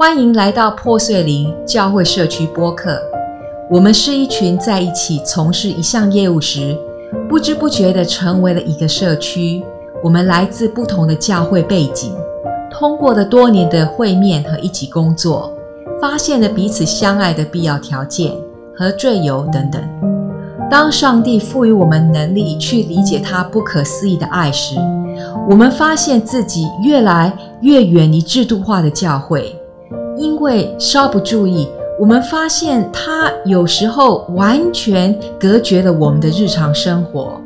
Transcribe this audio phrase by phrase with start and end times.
[0.00, 2.98] 欢迎来到破碎林教会社区播客。
[3.70, 6.74] 我们是一群在一起从事一项业务时，
[7.28, 9.62] 不知不觉地成为了一个社区。
[10.02, 12.14] 我们来自不同的教会背景，
[12.70, 15.52] 通过了多年的会面和一起工作，
[16.00, 18.32] 发现了彼此相爱的必要条件
[18.74, 19.82] 和罪由等等。
[20.70, 24.76] 当上帝赋予我们能力去理解他不可思议的爱时，
[25.46, 27.30] 我们发现自己越来
[27.60, 29.54] 越远离制度化的教会，
[30.20, 31.66] 因为稍不注意，
[31.98, 37.40] 我们发现它有时候完全隔绝了我们的日常生活。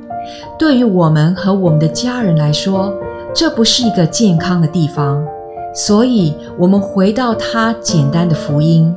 [0.59, 2.93] 对于我们和我们的家人来说，
[3.33, 5.25] 这不是一个健康的地方。
[5.75, 8.95] 所以，我们回到它简单的福音：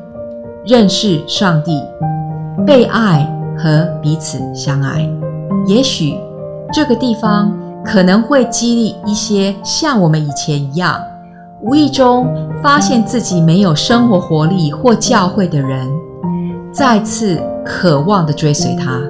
[0.65, 1.81] 认识上帝，
[2.65, 3.31] 被爱。
[3.59, 5.09] 和彼此相爱，
[5.65, 6.13] 也许
[6.71, 7.51] 这个地方
[7.83, 11.03] 可能会激励一些像我们以前一样，
[11.59, 12.27] 无意中
[12.61, 15.89] 发现自己没有生活活力或教会的人，
[16.71, 19.01] 再次渴望的追随他。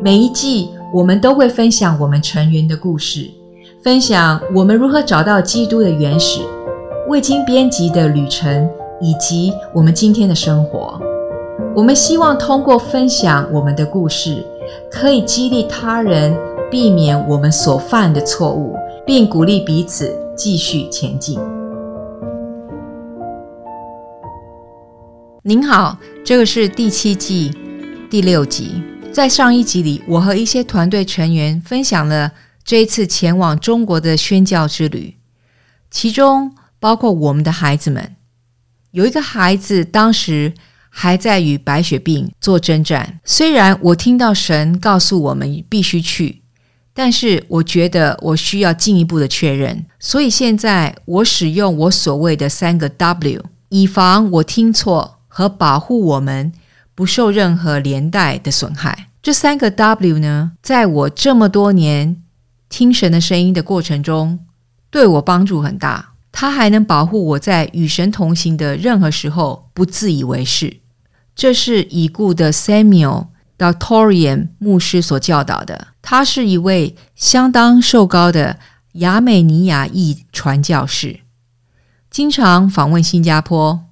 [0.00, 3.30] 每一季我们都会分享我们成员的故事，
[3.82, 6.40] 分享我们如何找到基督的原始、
[7.06, 8.66] 未经编辑的旅程，
[9.00, 10.98] 以及我们今天的生活。
[11.76, 14.42] 我们希望通过分享我们的故事，
[14.90, 16.34] 可以激励他人
[16.70, 21.38] 避免我们所犯的错误，并鼓励彼此继续前进。
[25.48, 27.50] 您好，这个是第七季
[28.10, 28.82] 第六集。
[29.10, 32.30] 在上一集里，我和一些团队成员分享了
[32.62, 35.16] 这一次前往中国的宣教之旅，
[35.90, 38.16] 其中包括我们的孩子们。
[38.90, 40.52] 有一个孩子当时。
[40.90, 43.20] 还在与白血病做征战。
[43.22, 46.42] 虽然我听到神告诉我们必须去，
[46.92, 49.84] 但是我觉得我需要进一步的确认。
[50.00, 56.52] 所以现在我使用我所谓的三个 W，以防我听错和保护我们
[56.96, 59.10] 不受任何连带的损害。
[59.22, 62.24] 这三个 W 呢，在我这么多年
[62.68, 64.40] 听神的声音的过程中，
[64.90, 66.14] 对我帮助很大。
[66.32, 70.78] 它还能保护我在与神同行的任何时候不自以为是。
[71.36, 75.86] 这是已故的 Samuel Doctorian 牧师所教导的。
[76.02, 78.58] 他是一位相当瘦高的
[78.94, 81.20] 亚美尼亚裔传教士，
[82.10, 83.84] 经常访问新加坡，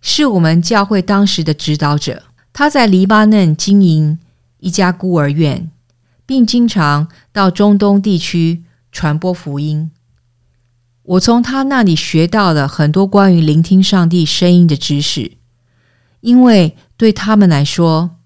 [0.00, 2.22] 是我们教会当时的指导者。
[2.52, 4.18] 他在黎巴嫩经营
[4.58, 5.70] 一家孤儿院，
[6.26, 9.90] 并经常到中东地区传播福音。
[11.02, 15.32] 我从他那里学到了很多关于聆听上帝声音的知识，
[16.20, 18.16] 因为对他们来说，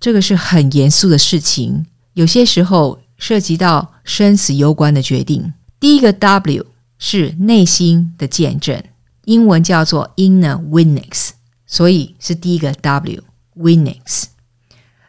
[0.00, 5.54] 这个是很严肃的事情，有些时候涉及到生死攸关的决定。
[5.78, 6.66] 第一个 W
[6.98, 8.82] 是内心的见证，
[9.24, 11.30] 英文叫做 Inner Witness，
[11.66, 13.22] 所以是第一个 W
[13.56, 14.24] Witness。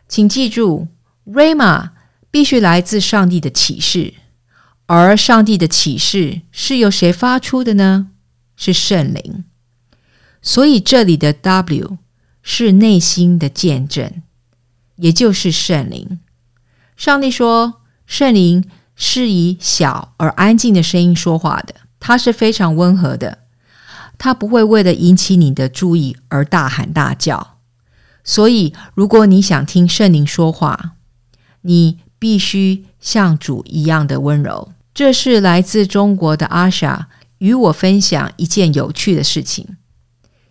[0.07, 0.87] 请记住
[1.25, 1.89] ，Rama
[2.29, 4.13] 必须来自上帝的启示。
[4.85, 8.09] 而上帝的启示是由谁发出的呢？
[8.55, 9.45] 是圣灵。
[10.41, 11.97] 所以这里的 W
[12.41, 14.21] 是内心的见证，
[14.97, 16.19] 也就是圣灵。
[16.97, 23.42] 上帝说，圣灵是以小而安静的声音说话的，它是非常温和的，
[24.23, 27.57] 他不会为了引起你的注意而大喊大叫。
[28.23, 30.93] 所以，如果你想听圣灵说话，
[31.63, 32.85] 你必须。
[33.01, 39.75] 像主一样的温柔，这是来自中国的阿莎与我分享一件有趣的事情。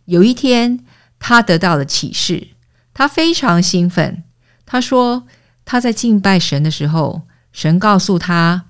[0.04, 0.84] 有一天，
[1.18, 2.48] 他得到了启示，
[2.92, 4.22] 他非常兴奋。
[4.66, 5.26] 他说，
[5.64, 7.22] 他在敬拜神的时候，
[7.52, 8.66] 神告诉他，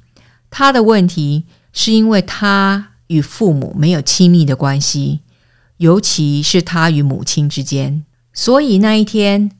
[0.48, 5.20] 他的问题是因为他与父母没有亲密的关系，
[5.76, 8.04] 尤其是他与母亲之间。
[8.32, 9.52] 所以那一天。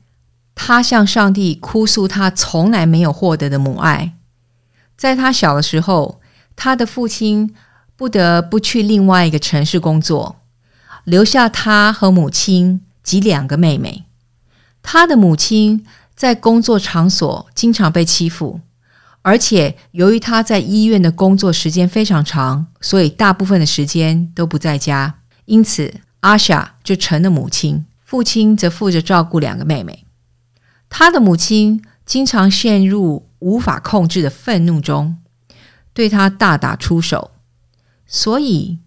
[0.55, 4.13] 他向上帝哭诉，他从来没有获得的母爱。
[4.95, 6.21] 在他小的时候，
[6.55, 7.55] 他的父亲
[7.95, 10.35] 不得不去另外一个城市工作，
[11.05, 14.03] 留下他和母亲及两个妹妹。
[14.83, 15.83] 他的母亲
[16.15, 18.61] 在工作场所经常被欺负，
[19.23, 25.15] 而且由于他在医院的工作时间非常长，所以大部分的时间都不在家。
[25.45, 30.05] 因此，阿莎就成了母亲，父亲则负责照顾两个妹妹。
[30.89, 35.17] 他的母亲经常陷入无法控制的愤怒中，
[35.93, 37.31] 对他大打出手。
[38.05, 38.79] 所以，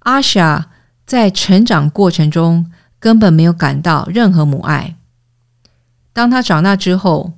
[0.00, 0.70] 阿莎
[1.04, 4.96] 在成长过程中根本没有感到任何母爱。
[6.12, 7.34] 当他长大之后，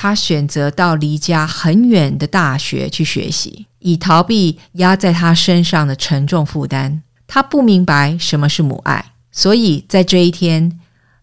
[0.00, 7.02] 他选择到离家很远的大学去学习，以逃避压在他身上的沉重负担。
[7.26, 10.78] 他不明白什么是母爱，所以在这一天，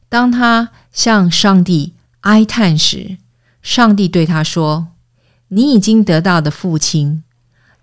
[0.09, 3.15] 当他向上帝哀叹时，
[3.61, 4.87] 上帝对他说
[5.47, 7.23] ：“你已经得到的父亲，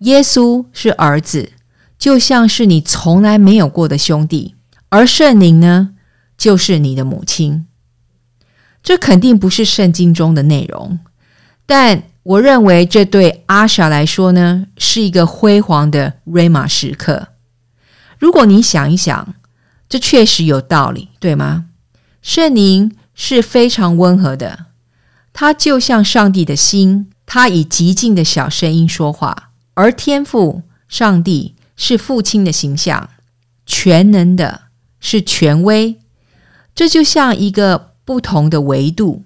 [0.00, 1.52] 耶稣是儿子，
[1.98, 4.54] 就像是你从来没有过的兄弟，
[4.90, 5.94] 而圣灵呢，
[6.36, 7.66] 就是你的母亲。”
[8.82, 10.98] 这肯定不是圣经中的内容，
[11.66, 17.28] 但我认为这对阿莎来说呢，是一个辉煌的瑞玛时刻。
[18.18, 19.34] 如果你想一想，
[19.88, 21.66] 这确实有道理，对吗？
[22.22, 24.66] 圣灵是非常温和的，
[25.32, 29.50] 它就像上帝的心，它以极静的小声音说话。
[29.74, 33.10] 而天父上帝是父亲的形象，
[33.64, 34.62] 全能的，
[34.98, 36.00] 是权威。
[36.74, 37.91] 这就像一个。
[38.04, 39.24] 不同的维度，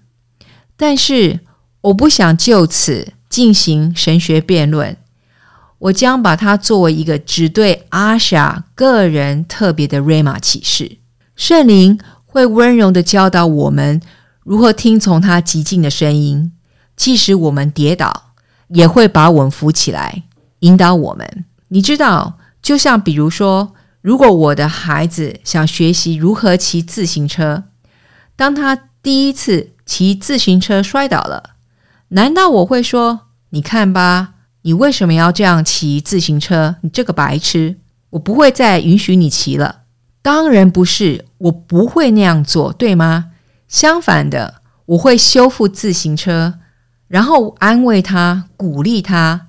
[0.77, 1.41] 但是
[1.81, 4.97] 我不想就此进行神学辩论。
[5.79, 10.99] 我将把它作为一个只对阿莎个人特别的瑞玛启示。
[11.35, 14.01] 圣灵会温柔的教导我们
[14.43, 16.53] 如何听从他极静的声音，
[16.97, 18.33] 即使我们跌倒，
[18.69, 20.23] 也会把我们扶起来，
[20.61, 21.45] 引导我们。
[21.69, 27.65] 你知道，就像比如说，如果我的孩子想学习如何骑自行车。
[28.37, 31.55] 当他第一次骑自行车摔倒了，
[32.09, 36.77] 难道我会说：“你看吧，你为什么要这样骑自行车？
[36.83, 37.77] 你这个白痴！
[38.11, 39.83] 我不会再允许你骑了。”
[40.23, 43.31] 当然不是，我不会那样做，对吗？
[43.69, 46.59] 相反的，我会修复自行车，
[47.07, 49.47] 然后安慰他、鼓励他，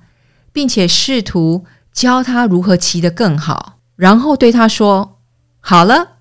[0.52, 5.18] 并且试图教他如何骑得更好，然后对他说
[5.58, 6.18] ：“好了，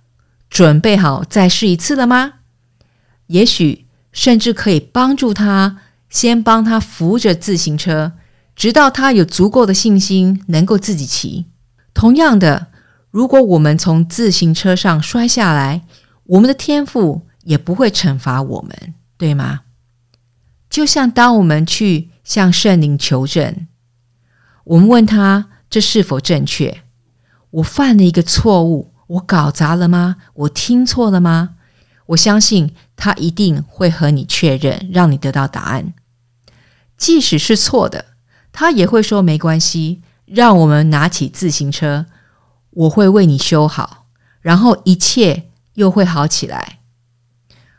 [0.49, 2.33] 准备好再试一次了吗？”
[3.27, 5.79] 也许甚至可以帮助他，
[6.09, 8.13] 先帮他扶着自行车，
[8.55, 11.45] 直到他有足够的信心能够自己骑。
[11.93, 12.67] 同样的，
[13.11, 15.83] 如果我们从自行车上摔下来，
[16.25, 19.61] 我们的天赋也不会惩罚我们，对吗？
[20.69, 23.67] 就像当我们去向圣灵求证，
[24.65, 26.83] 我们问他这是否正确？
[27.49, 30.17] 我犯了一个错误，我搞砸了吗？
[30.33, 31.55] 我听错了吗？
[32.07, 35.93] 我相信他一定会和你确认，让你得到答案。
[36.97, 38.05] 即使是错的，
[38.51, 42.05] 他也会说没关系，让我们拿起自行车，
[42.71, 44.07] 我会为你修好，
[44.41, 46.79] 然后一切又会好起来。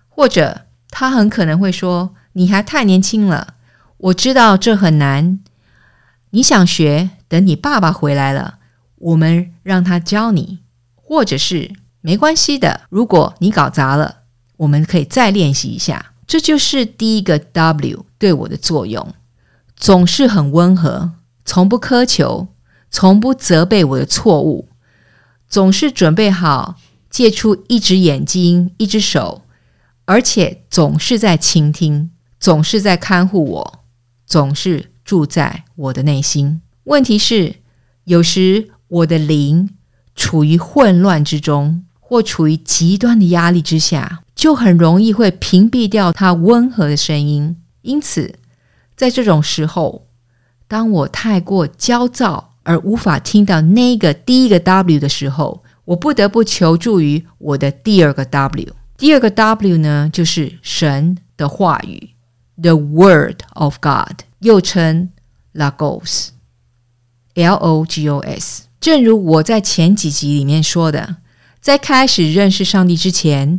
[0.08, 3.54] 或者他很可能会说：“你还太年轻了，
[3.96, 5.40] 我知道这很难。
[6.30, 8.58] 你想学，等你爸爸回来了，
[8.96, 10.60] 我们让他教你。
[10.94, 11.72] 或者是
[12.02, 14.16] 没关系的，如果你搞砸了。”
[14.58, 19.14] 我们可以再练习一下，这就是第一个 W 对我的作用，
[19.76, 21.12] 总是很温和，
[21.44, 22.48] 从不苛求，
[22.90, 24.68] 从不责备我的错误，
[25.48, 26.76] 总是准备好
[27.08, 29.42] 借出一只眼睛、一只手，
[30.04, 33.80] 而且总是在倾听，总是在看护我，
[34.26, 36.60] 总是住在我的内心。
[36.84, 37.56] 问题是，
[38.04, 39.70] 有时我的灵
[40.14, 44.24] 处于混乱之中，或处于极端的压力之下。
[44.38, 48.36] 就很容易会屏蔽掉他温和的声音，因此，
[48.96, 50.06] 在这种时候，
[50.68, 58.68] 当我太过焦躁而无法听到那个第一个 W 的时候，我不得不求助于我的第二个 W。
[58.96, 62.10] 第二个 W 呢，就是神的话语
[62.62, 65.10] ，The Word of God，又称
[65.52, 66.28] Logos，L-O-G-O-S。
[68.78, 71.16] 正如我在前几集里面说的，
[71.60, 73.58] 在开始认识上帝之前。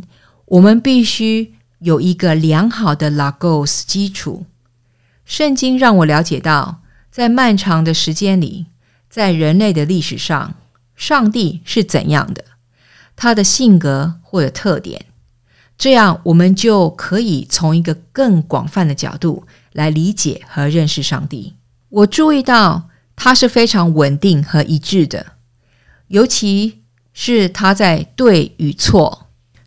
[0.50, 4.46] 我们必须有一个良好的 logos 基础。
[5.24, 8.66] 圣经让我了解到，在漫长的时间里，
[9.08, 10.54] 在人类的历史上，
[10.96, 12.44] 上帝是怎样的，
[13.14, 15.06] 他的性格或者特点，
[15.78, 21.54] 这样我们就可以从一个更广泛的角度来理解和认识上帝。
[21.90, 25.34] 我注意到他是非常稳定和一致的，
[26.08, 26.80] 尤其
[27.12, 29.19] 是他在对与错。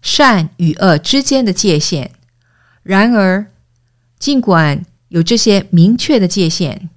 [0.04, 2.12] 善与恶之间的界限。
[2.84, 3.48] 然而，
[4.20, 6.90] 尽管有这些明确的界限，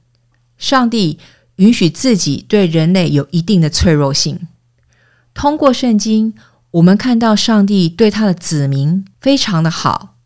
[0.59, 1.19] 上帝
[1.57, 4.49] 允许自己对人类有一定的脆弱性。
[5.33, 6.35] 通过圣经，
[6.73, 10.17] 我们看到上帝对他的子民非常的好，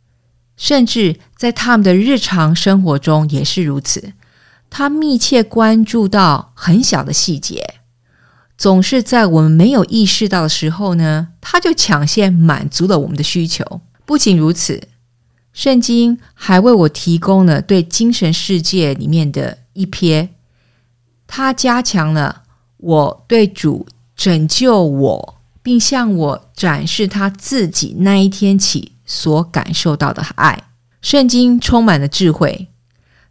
[0.57, 4.15] 甚至在他们的日常生活中也是如此。
[4.71, 7.70] 他密切关注到很小的细节。
[8.61, 13.81] 总是在我们没有意识到的时候呢，他就抢先满足了我们的需求。
[14.05, 14.87] 不仅如此，
[15.55, 20.29] 圣经还为我提供了对精神世界里面的一瞥，
[21.27, 22.43] 它加强了
[22.77, 30.65] 我对主拯救我，并向我展示他自己那一天起所感受到的爱。
[31.01, 32.69] 圣经充满了智慧，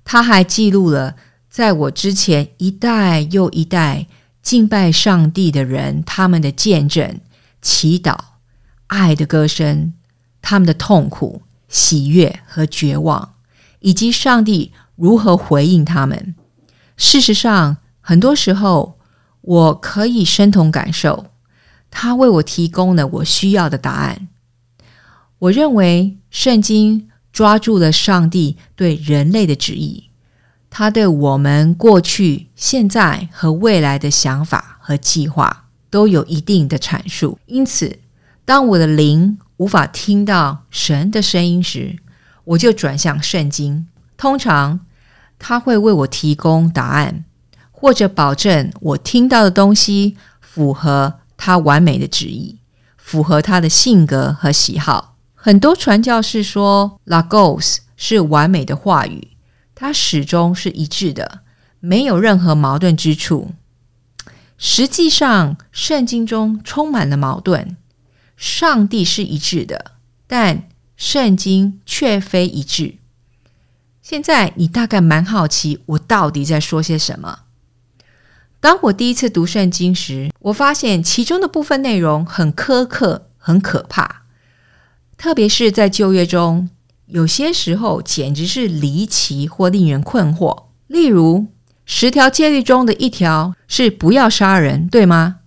[0.03, 1.15] 他还记录了
[1.51, 4.07] 在我之前一代又一代
[4.41, 7.19] 敬拜上帝的人他们的见证、
[7.61, 8.17] 祈祷、
[8.87, 9.93] 爱的歌声，
[10.41, 13.35] 他们的痛苦、喜悦和绝望，
[13.79, 16.35] 以及上帝如何回应他们。
[16.97, 18.97] 事实上，很多时候
[19.41, 21.27] 我可以身同感受，
[21.91, 24.27] 他为我提供了我需要的答案。
[25.39, 27.05] 我认为圣经。
[27.31, 30.08] 抓住了上帝对人类的旨意，
[30.69, 37.39] 他对我们过去、现在和未来的想法和计划都有一定的阐述。
[37.47, 37.99] 因此，
[38.45, 41.97] 当我的灵无法听到神的声音时，
[42.45, 43.87] 我就转向圣经。
[44.15, 44.79] 通常，
[45.37, 47.25] 他会为我提供答案，
[47.71, 52.59] 或者保证我听到的东西符合他完美的旨意，
[52.97, 55.15] 符合他的性格和喜好。
[55.33, 59.29] 很多传教士说，Logos 是完美的话语，
[59.81, 61.39] 它始终是一致的，
[61.79, 63.53] 没有任何矛盾之处。
[64.57, 67.77] 实际上，圣经中充满了矛盾。
[68.35, 69.93] 上帝是一致的，
[70.27, 70.67] 但
[70.97, 72.95] 圣经却非一致。
[74.01, 77.43] 现在你大概蛮好奇，我到底在说些什么？
[78.59, 84.23] 当我第一次读圣经时，我发现其中的部分内容很苛刻，很可怕。
[85.15, 86.69] 特别是在旧约中，
[87.09, 90.65] 有些时候简直是离奇或令人困惑。
[90.87, 91.47] 例如，
[91.85, 95.37] 十条戒律中的一条是不要杀人，对吗？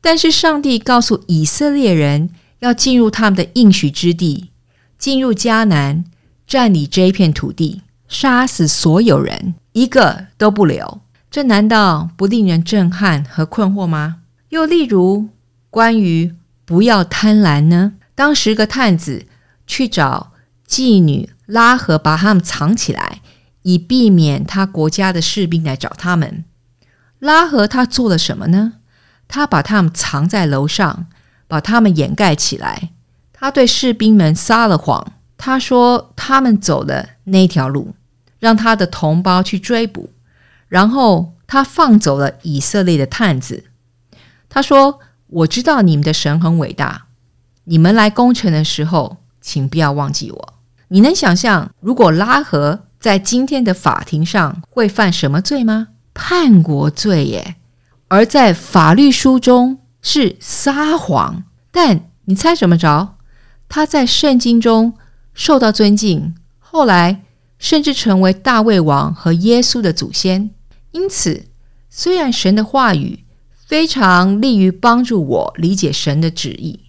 [0.00, 4.50] 但是上帝告诉以色列人要进入他们的应许之地，
[4.98, 6.04] 进入迦南，
[6.46, 11.00] 占领这一片土地，杀死所有人，一个都不留。
[11.30, 14.18] 这难道不令人震撼和困惑吗？
[14.50, 15.28] 又例如，
[15.70, 17.94] 关于不要贪婪呢？
[18.14, 19.26] 当十个探子
[19.66, 20.29] 去找
[20.70, 23.20] 妓女拉合，把他们藏起来，
[23.62, 26.44] 以避免他国家的士兵来找他们。
[27.18, 28.74] 拉合他做了什么呢？
[29.26, 31.06] 他把他们藏在楼上，
[31.48, 32.92] 把他们掩盖起来。
[33.32, 37.96] 他对士兵们撒了谎，他说他们走了那条路，
[38.38, 40.10] 让他的同胞去追捕。
[40.68, 43.64] 然后他放走了以色列的探子。
[44.48, 47.06] 他说：“我知道你们的神很伟大。”
[47.64, 50.54] 你们来攻城的时候，请不要忘记我。
[50.92, 55.88] 你能想象，如果拉合在今天的法庭上会犯什么罪吗？
[56.12, 57.56] 叛国罪耶！
[58.08, 61.44] 而在法律书中是撒谎。
[61.70, 63.14] 但你猜怎么着？
[63.68, 64.94] 他在圣经中
[65.32, 67.22] 受到尊敬，后来
[67.60, 70.50] 甚至成为大卫王和耶稣的祖先。
[70.90, 71.44] 因此，
[71.88, 73.24] 虽然神的话语
[73.64, 76.80] 非常利于帮助我理解神的旨意。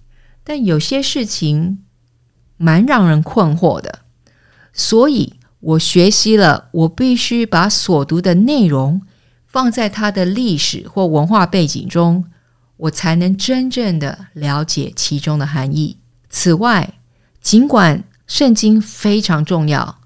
[0.44, 1.84] 但有些事情
[2.62, 4.02] 蛮让人困惑的，
[4.72, 9.02] 所以我学习了，我必须把所读的内容
[9.48, 12.26] 放在它的历史或文化背景中，
[12.78, 15.98] 我才能真正的了解其中的含义。
[16.30, 16.94] 此外，
[17.42, 20.00] 尽管圣经非常重要，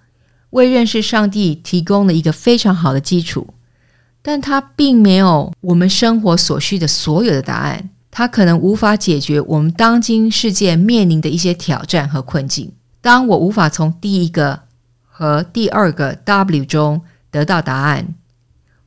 [0.51, 3.53] 为认识上帝提供了一个非常好的基础，
[4.21, 7.89] 但它并没有我们生活所需的所有的答案。
[8.17, 12.71] 它可能无法解决我们当今世界面临的一些挑战和困境。
[13.01, 14.61] 当我无法从第一个
[15.03, 18.15] 和第二个 W 中得到答案，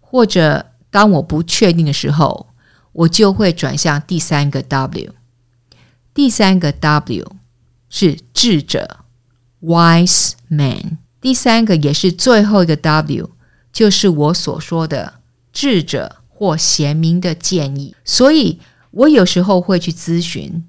[0.00, 2.46] 或者当我不确定的时候，
[2.92, 5.12] 我就会转向第三个 W。
[6.14, 7.32] 第三个 W
[7.90, 9.00] 是智者
[9.62, 10.96] （Wise Man）。
[11.20, 13.28] 第三个也是最后一个 W，
[13.70, 15.20] 就是我所说的
[15.52, 17.94] 智者或贤明的建议。
[18.06, 18.58] 所以。
[18.90, 20.64] 我有时候会去咨询，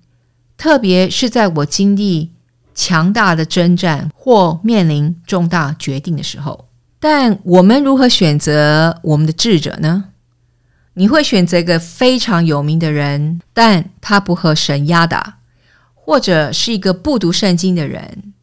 [0.57, 2.31] 特别是在我经历
[2.75, 6.67] 强大的征战或面临重大决定的时候。
[6.99, 10.05] 但我们如何选择我们的智者呢？
[10.95, 15.37] 你会选择一个非常有名的人，但他不和神压打，
[15.93, 18.33] 或者是一个不读圣经的人，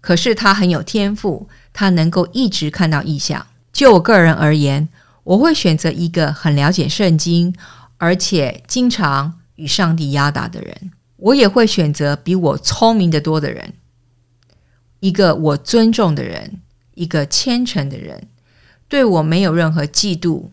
[0.00, 3.44] 可是他很有天赋，他能够一直看到异象。
[3.72, 4.88] 就我个人而言，
[5.24, 7.52] 我会选择一个很了解圣经。
[7.98, 13.74] 而且经常与上帝压打的人，我也会选择比我聪明的多的人，
[15.00, 16.62] 一个我尊重的人，
[16.94, 18.28] 一个虔诚的人，
[18.88, 20.50] 对我没有任何嫉妒，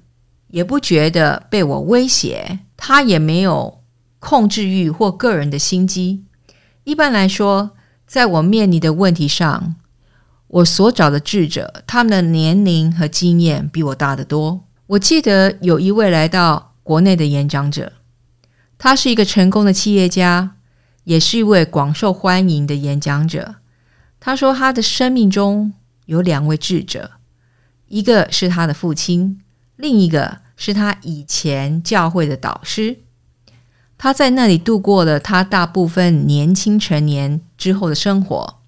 [0.47, 3.83] 也不觉得被我威胁，他也没有
[4.17, 6.25] 控制欲或个人的心机。
[6.83, 7.71] 一般来说，
[8.07, 9.75] 在我面临的问题上，
[10.47, 14.65] 我所找的智者，他们的年龄和经验比我大得多。
[14.87, 16.71] 我记得有一位来到。
[16.85, 17.93] 国内的演讲者，
[18.77, 20.57] 他是一个成功的企业家，
[21.05, 23.55] 也是一位广受欢迎的演讲者。
[24.19, 25.73] 他说，他的生命中
[26.05, 27.13] 有两位智者，
[27.87, 29.41] 一个是他的父亲，
[29.75, 32.99] 另一个是他以前教会的导师。
[33.97, 38.59] 他在那里度过了他大部分年轻成年之后的生活。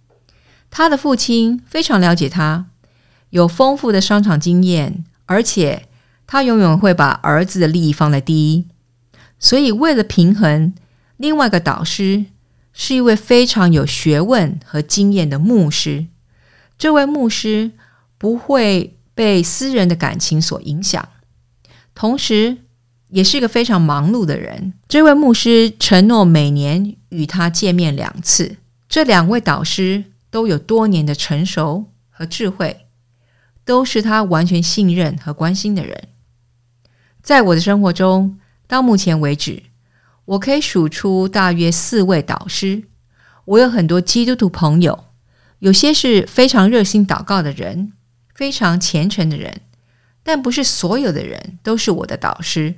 [0.72, 2.66] 他的父亲非常了解他，
[3.30, 5.87] 有丰富的商场经验，而且
[6.28, 8.68] 他永远会把儿子的利益放在第一。
[9.40, 10.76] 所以，为了平衡，
[11.16, 12.26] 另外一个导师。
[12.80, 16.06] 是一位非常有学问和经验的牧师。
[16.78, 17.72] 这位牧师
[18.20, 21.10] 不会被私人的感情所影响，
[21.96, 22.58] 同时
[23.10, 24.74] 也是一个非常忙碌的人。
[24.88, 28.58] 这位牧师承诺每年与他见面两次。
[28.88, 32.86] 这两位导师都有多年的成熟和智慧，
[33.66, 36.10] 都是他完全信任和关心的人。
[37.28, 39.64] 在我的生活中，到目前为止。
[40.24, 42.84] 我可以数出大约四位导师。
[43.44, 45.04] 我有很多基督徒朋友，
[45.60, 47.92] 有些是非常热心祷告的人，
[48.34, 49.60] 非常虔诚的人，
[50.24, 52.76] 但不是所有的人都是我的导师。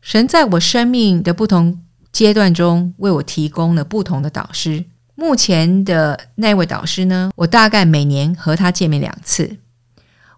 [0.00, 4.86] 神在我生命的不同阶段中为我提供了不同的导师。
[5.14, 9.58] 目前的那位导师呢，我大概每年和他见面两次。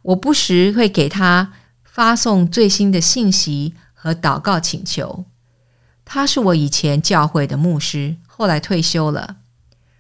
[0.03, 1.55] 我不时会给他
[1.99, 5.25] 发送最新的信息和祷告请求。
[6.05, 9.38] 他是我以前教会的牧师，后来退休了。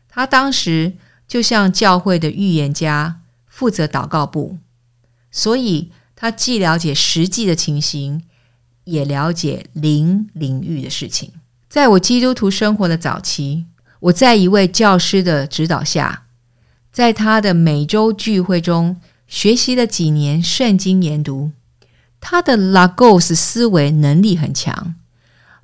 [0.08, 0.92] 他当时
[1.26, 4.58] 就像教会的预言家，负责祷告部，
[5.32, 8.22] 所以他既了解实际的情形，
[8.84, 11.32] 也了解灵领域的事情。
[11.68, 13.66] 在我基督徒生活的早期，
[13.98, 16.26] 我在一位教师的指导下，
[16.92, 21.50] 在他的每周聚会中学习了几年圣经研读。
[22.20, 24.94] 他的 Logos 思维能力很强。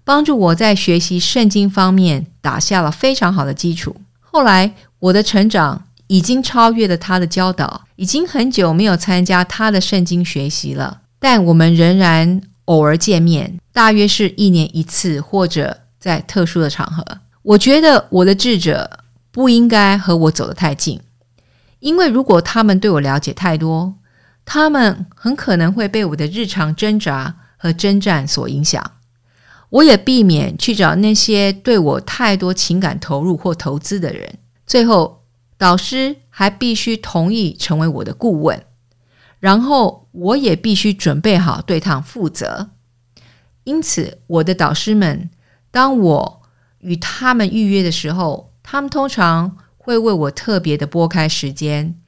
[0.05, 3.97] 帮助我在学习圣经方面打下了非常好的基础。
[4.21, 11.01] 后来我的成长已经超越了他的教导，已经很久没有参加他的圣经学习了。
[11.19, 17.03] 但我们仍然偶尔见面，大约是一年一次，或者在特殊的场合。
[17.41, 21.01] 我觉得我的智者不应该和我走得太近，
[21.81, 23.95] 因为如果他们对我了解太多，
[24.45, 28.93] 他们很可能会被我的日常挣扎和征战所影响。
[29.71, 34.39] 我也避免去找那些对我太多情感投入或投资的人。
[34.67, 35.25] 最后，
[35.59, 38.63] 导师还必须同意成为我的顾问，
[39.41, 42.71] 然后我也必须准备好对他负责。
[43.65, 45.31] 因此，我的导师们，
[45.71, 46.43] 当我
[46.79, 51.99] 与他们预约的时候，他们通常会为我特别的拨开时间，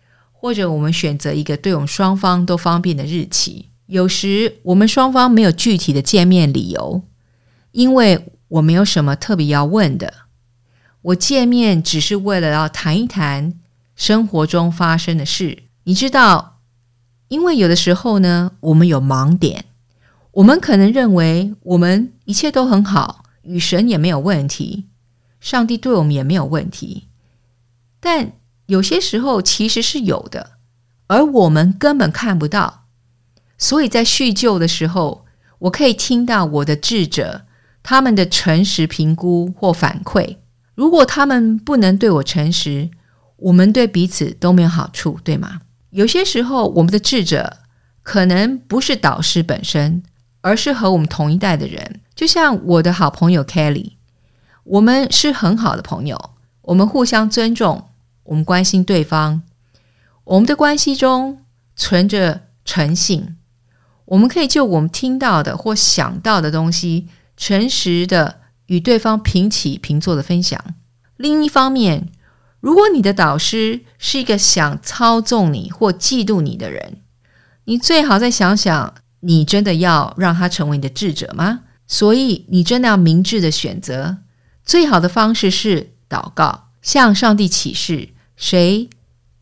[0.47, 3.71] 或者我们选择一个对我们双方都方便的日期。
[3.87, 7.03] 有时，我们双方没有具体的见面理由。
[7.73, 10.15] 因为我没有什么特别要问的，
[11.03, 13.55] 我见面只是为了要谈一谈
[13.97, 15.65] 生活中发生的事。
[15.83, 16.61] 你知道，
[17.27, 19.65] 因为有的时候呢，我们有盲点，
[20.31, 24.85] 我们可能认为我们一切都很好，与神也没有问题，
[25.41, 27.09] 上帝对我们也没有问题，
[27.99, 28.31] 但
[28.67, 30.53] 有些时候其实是有的，
[31.07, 32.85] 而我们根本看不到。
[33.59, 35.25] 所以在叙旧的时候，
[35.61, 37.43] 我可以听到我的智者。
[37.89, 40.39] 他们的诚实评估或反馈，
[40.75, 42.91] 如果他们不能对我诚实，
[43.37, 45.61] 我们对彼此都没有好处，对吗？
[45.91, 47.59] 有些时候，我们的智者
[48.03, 50.03] 可能不是导师本身，
[50.41, 52.01] 而是和我们同一代的人。
[52.17, 53.93] 就像我的好朋友 Kelly，
[54.65, 56.31] 我们是很好的朋友，
[56.63, 57.91] 我们互相尊重，
[58.27, 59.43] 我们关心对方，
[60.25, 61.43] 我们的关系中
[61.75, 63.37] 存着诚信，
[64.07, 67.09] 我们可以就我们听到的或想到的东西。
[67.39, 70.59] 诚实的与对方平起平坐的分享。
[71.19, 72.09] 另一方面，
[72.61, 77.03] 如果你的导师是一个想操纵你或嫉妒你的人，
[77.65, 81.61] 你最好再想想：你真的要让他成为你的智者吗？
[81.87, 84.17] 所以，你真的要明智的选择。
[84.65, 88.89] 最好的方式是祷告，向上帝启示谁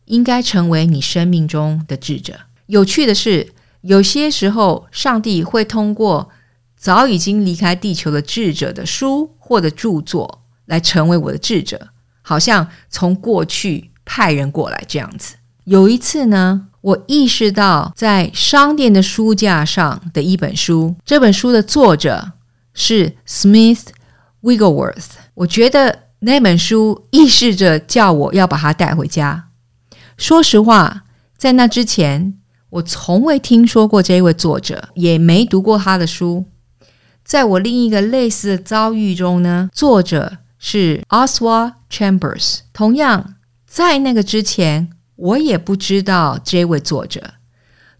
[0.05, 2.39] 应该成为你生命中的智者。
[2.67, 6.29] 有趣的是，有些时候，上帝会通过。
[6.77, 11.87] 早已经离开地球的智者的书或者著作来成为我的智者，
[12.21, 15.35] 好像从过去派人过来这样子。
[15.63, 22.33] 有一次呢，我意识到在商店的书架上的一本书，这本书的作者
[22.75, 23.85] 是 Smith
[24.43, 25.13] Wiggleworth。
[25.33, 29.49] 我觉得那本书意示着叫我要把它带回家。
[30.17, 31.03] 说实话，
[31.37, 32.33] 在那之前，
[32.71, 36.45] 我从未听说过这位作者，也没读过他的书。
[37.23, 42.61] 在我另一个类似的遭遇中呢，作者是 Oswa Chambers。
[42.73, 43.35] 同样，
[43.67, 47.35] 在那个之前，我也不知道这位作者。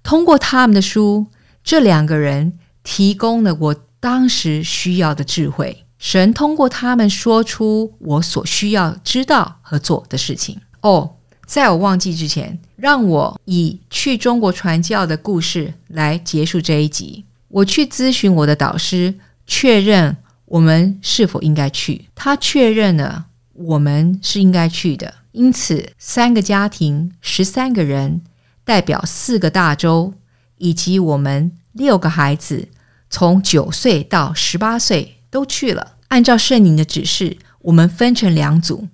[0.02, 1.28] 通过他们的书，
[1.64, 5.85] 这两个人提供了我当时需要的智慧。
[5.98, 10.60] 神通过他们说出我所需要知道和做的事情。
[10.82, 17.26] 哦，在我忘记之前，让我以去中国传教的故事来结束这一集。
[17.48, 19.16] 我去咨询我的导师，
[19.48, 22.10] 确认我们是否应该去。
[22.14, 25.14] 他确认了我们是应该去的。
[25.32, 28.22] 因此，三个家庭，十三个人，
[28.64, 30.14] 代表四个大洲，
[30.58, 32.68] 以及我们六个孩子，
[33.10, 35.98] 从九岁到十八岁都去了。
[36.08, 38.88] 按照圣灵的指示，我们分成两组，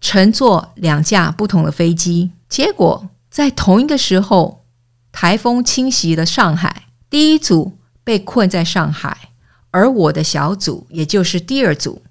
[0.00, 2.32] 乘坐两架不同的飞机。
[2.48, 4.64] 结果在同一个时候，
[5.12, 6.88] 台风侵袭了上海。
[7.08, 7.78] 第一组。
[8.06, 9.30] 被困在上海，
[9.72, 12.02] 而我的小组，也就是第二组，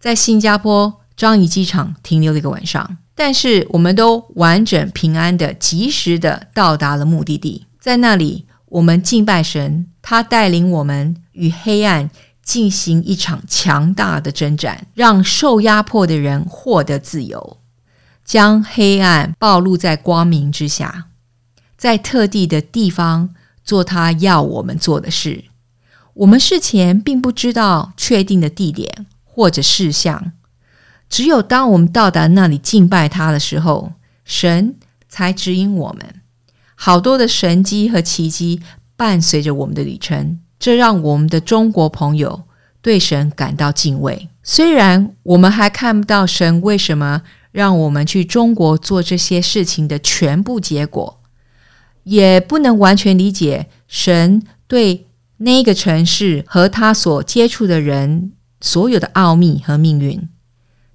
[0.00, 2.96] 在新加坡樟宜机场停留了一个晚上。
[3.14, 7.66] 但是我们都完整平安的、及时的到达了目的地。
[7.78, 12.10] 在那里，我们敬拜神，他带领我们与黑暗
[12.46, 17.58] 进行一场强大的征战，让受压迫的人获得自由，
[18.24, 21.08] 将黑暗暴露在光明之下，
[21.76, 23.34] 在特地的地方。
[23.66, 25.46] 做他要我们做的事，
[26.14, 30.30] 我们事前并不知道确定的地点或者事项，
[31.10, 34.76] 只有当我们到达那里敬拜他的时候，神
[35.08, 36.20] 才指引我们。
[36.76, 38.62] 好多的神迹和奇迹
[38.94, 42.42] 伴随着我们的旅程，这让我们的中国朋友
[42.80, 44.28] 对神感到敬畏。
[44.42, 51.20] 虽然我们还看不到神为什么让我们去中国做这些事情的全部结果。
[52.04, 55.06] 也不能完全理解神对
[55.38, 60.28] 那个城市和他所接触的人所有的奥秘和命运，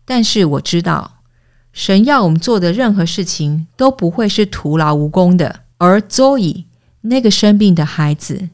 [0.05, 1.19] 但是我知道，
[1.73, 5.63] 神要我们做的任何事情都不会是徒劳无功的。
[5.77, 6.63] 而 Zoe
[7.01, 8.47] 那个生病的孩子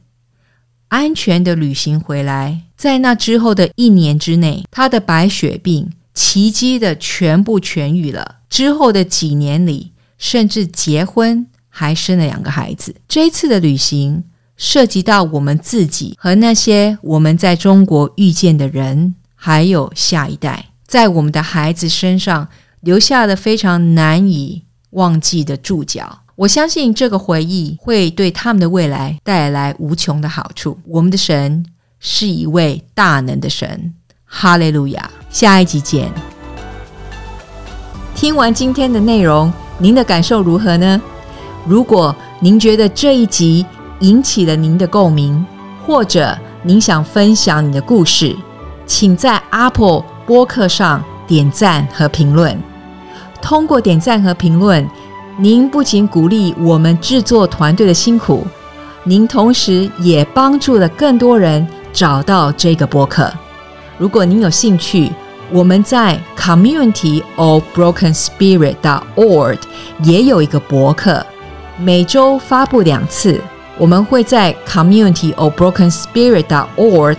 [0.90, 8.38] 安全的旅行回来，在那之后的一年之内，他的白血病奇迹的全部痊愈了。
[8.50, 11.48] 之后的几年里，甚至结婚。
[11.70, 12.96] 还生了两个孩子。
[13.08, 14.24] 这一次的旅行
[14.56, 22.48] 涉及到我们自己和那些我们在中国遇见的人，还有下一代，在我们的孩子身上
[22.82, 26.22] 留下了非常难以忘记的注脚。
[26.38, 30.78] 我相信这个回忆会对他们的未来带来无穷的好处。
[30.86, 31.66] 我们的神
[32.00, 35.10] 是一位大能的神，哈利路亚！
[35.32, 36.12] 下一集见。
[38.14, 41.02] 听完今天的内容，您的感受如何呢？
[41.66, 43.66] 如果您觉得这一集
[44.02, 45.44] 引起了您的共鸣，
[45.88, 48.38] 或者您想分享你的故事，
[48.86, 52.56] 请在 Apple 播客上点赞和评论。
[53.42, 54.88] 通过点赞和评论，
[55.40, 58.44] 您不仅鼓励我们制作团队的辛苦，
[59.04, 63.32] 您同时也帮助了更多人找到这个播客。
[64.00, 65.12] 如果您有兴趣，
[65.52, 69.60] 我们在 Community of Broken Spirit dot org
[70.04, 71.24] 也有一个博客。
[71.78, 73.40] 每周发布两次，
[73.78, 77.18] 我们会在 Community of Broken Spirit dot org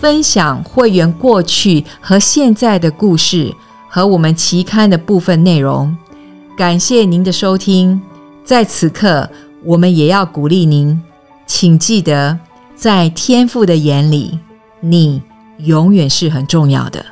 [0.00, 3.54] 分享会员过去和现在的故事
[3.90, 5.94] 和我们期刊的部分内容。
[6.58, 8.02] 感谢您的收听，
[8.44, 9.30] 在此刻，
[9.62, 11.00] 我们也要鼓励您，
[11.46, 12.36] 请记得，
[12.74, 14.40] 在天父的眼里，
[14.80, 15.22] 你
[15.58, 17.06] 永远是很重要的。